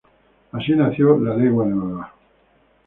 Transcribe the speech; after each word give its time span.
Así 0.51 0.71
nació 0.75 1.19
"La 1.19 1.35
Legua 1.35 1.63
Nueva". 1.67 2.11